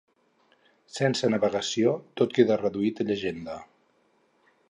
Sense 0.93 1.29
navegació 1.33 1.93
tot 2.21 2.35
queda 2.39 2.59
reduït 2.63 3.05
a 3.05 3.09
llegenda. 3.11 3.59